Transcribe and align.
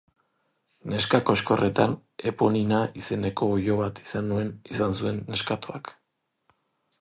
Neska 0.93 1.19
koxkorretan, 1.29 1.93
Eponina 2.31 2.79
izeneko 3.01 3.51
oilo 3.59 3.77
bat 3.83 4.01
izan 4.15 4.99
zuen 5.03 5.21
neskatoak. 5.31 5.95